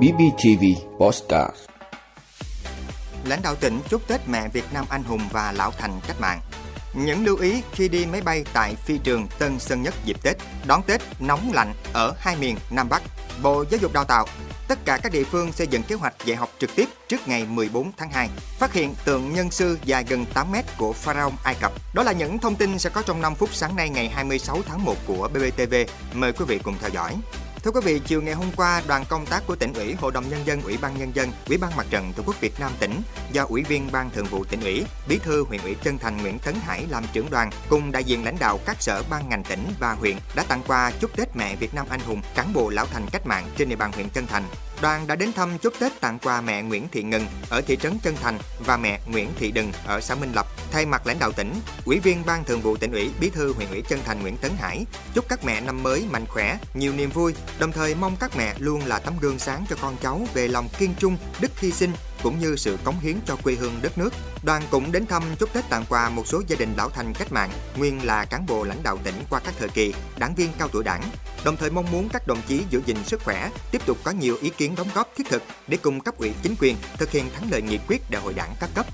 [0.00, 0.64] BBTV
[0.98, 1.54] Postcard
[3.24, 6.40] Lãnh đạo tỉnh chúc Tết mẹ Việt Nam anh hùng và lão thành cách mạng.
[6.94, 10.36] Những lưu ý khi đi máy bay tại phi trường Tân Sơn Nhất dịp Tết,
[10.66, 13.02] đón Tết nóng lạnh ở hai miền Nam Bắc.
[13.42, 14.26] Bộ Giáo dục Đào tạo,
[14.68, 17.46] tất cả các địa phương xây dựng kế hoạch dạy học trực tiếp trước ngày
[17.48, 18.28] 14 tháng 2.
[18.58, 21.72] Phát hiện tượng nhân sư dài gần 8 mét của Pharaoh Ai Cập.
[21.94, 24.84] Đó là những thông tin sẽ có trong 5 phút sáng nay ngày 26 tháng
[24.84, 25.74] 1 của BBTV.
[26.14, 27.16] Mời quý vị cùng theo dõi.
[27.64, 30.28] Thưa quý vị, chiều ngày hôm qua, đoàn công tác của tỉnh ủy, Hội đồng
[30.28, 33.02] nhân dân, Ủy ban nhân dân, Ủy ban Mặt trận Tổ quốc Việt Nam tỉnh
[33.32, 36.38] do Ủy viên Ban Thường vụ tỉnh ủy, Bí thư huyện ủy Trân Thành Nguyễn
[36.38, 39.64] Tấn Hải làm trưởng đoàn cùng đại diện lãnh đạo các sở ban ngành tỉnh
[39.80, 42.86] và huyện đã tặng quà chúc Tết mẹ Việt Nam anh hùng, cán bộ lão
[42.86, 44.44] thành cách mạng trên địa bàn huyện Trân Thành.
[44.82, 47.98] Đoàn đã đến thăm chúc Tết tặng quà mẹ Nguyễn Thị Ngân ở thị trấn
[48.04, 50.46] Trân Thành và mẹ Nguyễn Thị Đừng ở xã Minh Lập.
[50.72, 53.68] Thay mặt lãnh đạo tỉnh, Ủy viên Ban Thường vụ tỉnh ủy, Bí thư huyện
[53.68, 57.10] ủy Trân Thành Nguyễn Tấn Hải chúc các mẹ năm mới mạnh khỏe, nhiều niềm
[57.10, 60.48] vui, đồng thời mong các mẹ luôn là tấm gương sáng cho con cháu về
[60.48, 63.98] lòng kiên trung, đức hy sinh cũng như sự cống hiến cho quê hương đất
[63.98, 64.10] nước.
[64.42, 67.32] Đoàn cũng đến thăm chúc Tết tặng quà một số gia đình lão thành cách
[67.32, 70.68] mạng, nguyên là cán bộ lãnh đạo tỉnh qua các thời kỳ, đảng viên cao
[70.68, 71.02] tuổi đảng.
[71.44, 74.36] Đồng thời mong muốn các đồng chí giữ gìn sức khỏe, tiếp tục có nhiều
[74.40, 77.50] ý kiến đóng góp thiết thực để cùng cấp ủy chính quyền thực hiện thắng
[77.50, 78.86] lợi nghị quyết đại hội đảng các cấp.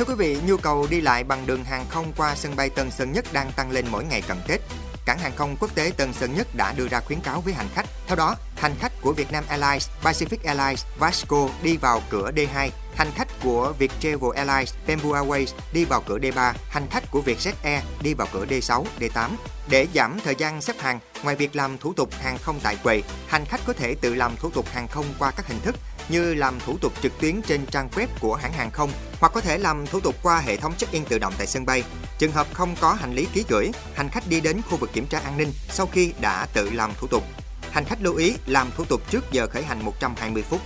[0.00, 2.90] Thưa quý vị, nhu cầu đi lại bằng đường hàng không qua sân bay Tân
[2.90, 4.60] Sơn Nhất đang tăng lên mỗi ngày cận Tết.
[5.06, 7.68] Cảng hàng không quốc tế Tân Sơn Nhất đã đưa ra khuyến cáo với hành
[7.74, 7.86] khách.
[8.06, 13.10] Theo đó, hành khách của Vietnam Airlines, Pacific Airlines, Vasco đi vào cửa D2, hành
[13.14, 17.82] khách của Viettravel Airlines, Bamboo Airways đi vào cửa D3, hành khách của Vietjet Air
[18.02, 19.30] đi vào cửa D6, D8.
[19.68, 23.02] Để giảm thời gian xếp hàng, ngoài việc làm thủ tục hàng không tại quầy,
[23.28, 25.76] hành khách có thể tự làm thủ tục hàng không qua các hình thức
[26.10, 29.40] như làm thủ tục trực tuyến trên trang web của hãng hàng không hoặc có
[29.40, 31.84] thể làm thủ tục qua hệ thống check-in tự động tại sân bay.
[32.18, 35.06] Trường hợp không có hành lý ký gửi, hành khách đi đến khu vực kiểm
[35.06, 37.24] tra an ninh sau khi đã tự làm thủ tục.
[37.70, 40.60] Hành khách lưu ý làm thủ tục trước giờ khởi hành 120 phút.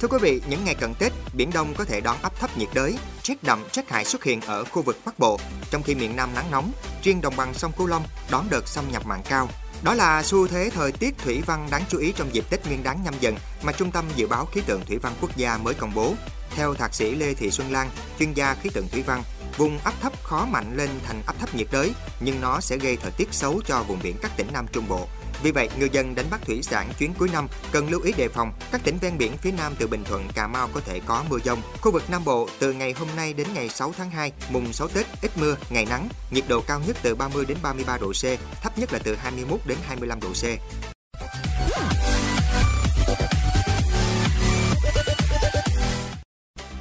[0.00, 2.68] Thưa quý vị, những ngày cận Tết, Biển Đông có thể đón áp thấp nhiệt
[2.74, 5.38] đới, rét đậm, rét hại xuất hiện ở khu vực Bắc Bộ,
[5.70, 6.72] trong khi miền Nam nắng nóng,
[7.02, 9.48] riêng đồng bằng sông Cửu Long đón đợt xâm nhập mặn cao.
[9.82, 12.82] Đó là xu thế thời tiết thủy văn đáng chú ý trong dịp Tết Nguyên
[12.82, 15.74] đán nhâm dần mà Trung tâm Dự báo Khí tượng Thủy văn Quốc gia mới
[15.74, 16.14] công bố.
[16.50, 19.22] Theo thạc sĩ Lê Thị Xuân Lan, chuyên gia khí tượng thủy văn,
[19.56, 22.96] vùng áp thấp khó mạnh lên thành áp thấp nhiệt đới, nhưng nó sẽ gây
[22.96, 25.08] thời tiết xấu cho vùng biển các tỉnh Nam Trung Bộ.
[25.42, 28.28] Vì vậy, người dân đánh bắt thủy sản chuyến cuối năm cần lưu ý đề
[28.28, 28.52] phòng.
[28.72, 31.38] Các tỉnh ven biển phía Nam từ Bình Thuận, Cà Mau có thể có mưa
[31.44, 31.62] dông.
[31.80, 34.88] Khu vực Nam Bộ từ ngày hôm nay đến ngày 6 tháng 2, mùng 6
[34.88, 38.24] Tết ít mưa, ngày nắng, nhiệt độ cao nhất từ 30 đến 33 độ C,
[38.62, 40.89] thấp nhất là từ 21 đến 25 độ C.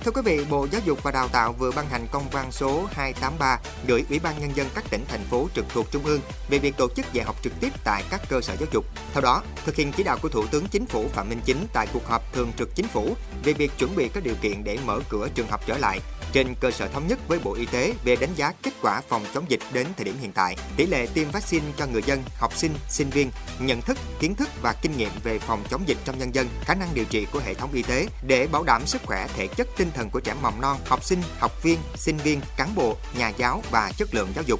[0.10, 2.88] Thưa quý vị, Bộ Giáo dục và Đào tạo vừa ban hành công văn số
[2.92, 6.60] 283 gửi Ủy ban Nhân dân các tỉnh, thành phố trực thuộc Trung ương về
[6.60, 8.86] việc tổ chức dạy học trực tiếp tại các cơ sở giáo dục.
[9.14, 11.88] Theo đó, thực hiện chỉ đạo của Thủ tướng Chính phủ Phạm Minh Chính tại
[11.94, 15.00] cuộc họp thường trực Chính phủ về việc chuẩn bị các điều kiện để mở
[15.10, 16.00] cửa trường học trở lại,
[16.32, 19.26] trên cơ sở thống nhất với Bộ Y tế về đánh giá kết quả phòng
[19.34, 22.56] chống dịch đến thời điểm hiện tại, tỷ lệ tiêm vaccine cho người dân, học
[22.56, 26.20] sinh, sinh viên, nhận thức, kiến thức và kinh nghiệm về phòng chống dịch trong
[26.20, 29.02] nhân dân, khả năng điều trị của hệ thống y tế để bảo đảm sức
[29.06, 32.42] khỏe thể chất tinh thần của trẻ mầm non, học sinh, học viên, sinh viên,
[32.58, 34.60] cán bộ, nhà giáo và chất lượng giáo dục.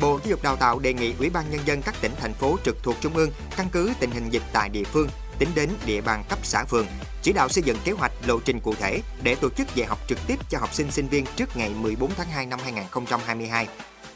[0.00, 2.56] Bộ Giáo dục Đào tạo đề nghị Ủy ban nhân dân các tỉnh thành phố
[2.64, 6.00] trực thuộc trung ương căn cứ tình hình dịch tại địa phương tính đến địa
[6.00, 6.86] bàn cấp xã phường,
[7.22, 9.98] chỉ đạo xây dựng kế hoạch lộ trình cụ thể để tổ chức dạy học
[10.08, 13.68] trực tiếp cho học sinh sinh viên trước ngày 14 tháng 2 năm 2022.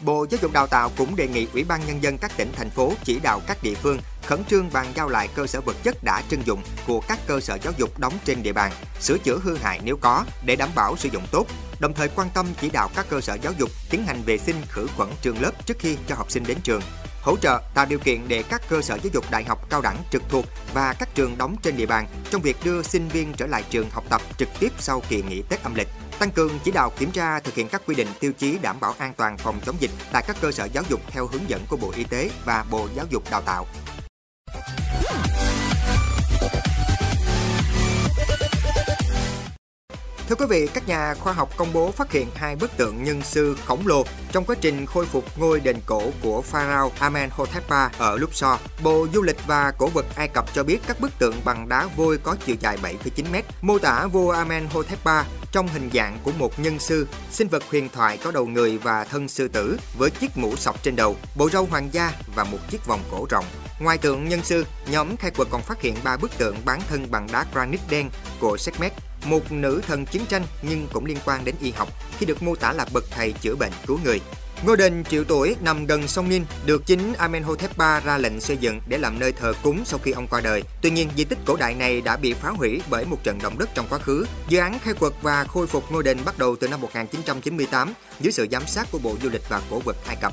[0.05, 2.71] Bộ Giáo dục Đào tạo cũng đề nghị Ủy ban Nhân dân các tỉnh, thành
[2.71, 6.05] phố chỉ đạo các địa phương khẩn trương bàn giao lại cơ sở vật chất
[6.05, 9.39] đã trưng dụng của các cơ sở giáo dục đóng trên địa bàn, sửa chữa
[9.43, 11.47] hư hại nếu có để đảm bảo sử dụng tốt,
[11.81, 14.57] đồng thời quan tâm chỉ đạo các cơ sở giáo dục tiến hành vệ sinh
[14.69, 16.83] khử khuẩn trường lớp trước khi cho học sinh đến trường,
[17.23, 19.97] hỗ trợ tạo điều kiện để các cơ sở giáo dục đại học cao đẳng
[20.11, 23.47] trực thuộc và các trường đóng trên địa bàn trong việc đưa sinh viên trở
[23.47, 25.89] lại trường học tập trực tiếp sau kỳ nghỉ Tết âm lịch
[26.23, 28.95] tăng cường chỉ đạo kiểm tra thực hiện các quy định tiêu chí đảm bảo
[28.99, 31.77] an toàn phòng chống dịch tại các cơ sở giáo dục theo hướng dẫn của
[31.77, 33.67] Bộ Y tế và Bộ Giáo dục Đào tạo.
[40.29, 43.23] Thưa quý vị, các nhà khoa học công bố phát hiện hai bức tượng nhân
[43.23, 47.79] sư khổng lồ trong quá trình khôi phục ngôi đền cổ của Pharaoh Amenhotep III
[47.99, 48.61] ở Luxor.
[48.83, 51.89] Bộ Du lịch và Cổ vật Ai Cập cho biết các bức tượng bằng đá
[51.97, 56.33] vôi có chiều dài 7,9 m, mô tả vua Amenhotep III trong hình dạng của
[56.39, 60.11] một nhân sư, sinh vật huyền thoại có đầu người và thân sư tử với
[60.11, 63.45] chiếc mũ sọc trên đầu, bộ râu hoàng gia và một chiếc vòng cổ rộng.
[63.81, 67.11] Ngoài tượng nhân sư, nhóm khai quật còn phát hiện ba bức tượng bán thân
[67.11, 68.11] bằng đá granite đen
[68.41, 68.93] của Sekhmet
[69.25, 71.89] một nữ thần chiến tranh nhưng cũng liên quan đến y học
[72.19, 74.21] khi được mô tả là bậc thầy chữa bệnh cứu người.
[74.67, 78.57] Ngôi đền triệu tuổi nằm gần sông Nin được chính Amenhotep III ra lệnh xây
[78.57, 80.63] dựng để làm nơi thờ cúng sau khi ông qua đời.
[80.83, 83.59] Tuy nhiên, di tích cổ đại này đã bị phá hủy bởi một trận động
[83.59, 84.27] đất trong quá khứ.
[84.49, 88.33] Dự án khai quật và khôi phục ngôi đền bắt đầu từ năm 1998 dưới
[88.33, 90.33] sự giám sát của Bộ Du lịch và Cổ vật Ai Cập.